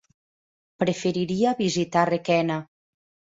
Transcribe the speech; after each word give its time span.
Preferiria 0.83 1.53
visitar 1.61 2.05
Requena. 2.13 2.57